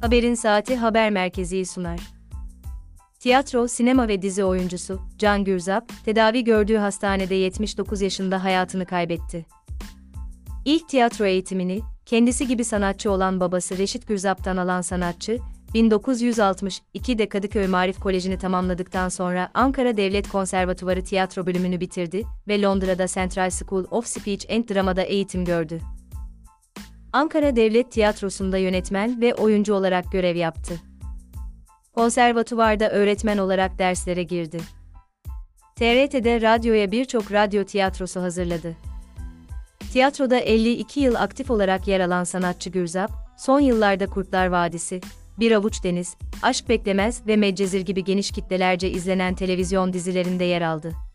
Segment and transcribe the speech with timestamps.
[0.00, 2.00] Haberin Saati haber merkeziyi sunar.
[3.18, 9.46] Tiyatro, sinema ve dizi oyuncusu Can Gürzap, tedavi gördüğü hastanede 79 yaşında hayatını kaybetti.
[10.64, 15.38] İlk tiyatro eğitimini, kendisi gibi sanatçı olan babası Reşit Gürzap'tan alan sanatçı,
[15.74, 23.50] 1962'de Kadıköy Marif Koleji'ni tamamladıktan sonra Ankara Devlet Konservatuvarı tiyatro bölümünü bitirdi ve Londra'da Central
[23.50, 25.80] School of Speech and Drama'da eğitim gördü.
[27.12, 30.74] Ankara Devlet Tiyatrosu'nda yönetmen ve oyuncu olarak görev yaptı.
[31.94, 34.58] Konservatuvarda öğretmen olarak derslere girdi.
[35.76, 38.76] TRT'de radyoya birçok radyo tiyatrosu hazırladı.
[39.92, 45.00] Tiyatroda 52 yıl aktif olarak yer alan sanatçı Gürzap, son yıllarda Kurtlar Vadisi,
[45.38, 51.09] Bir Avuç Deniz, Aşk Beklemez ve Medcezir gibi geniş kitlelerce izlenen televizyon dizilerinde yer aldı.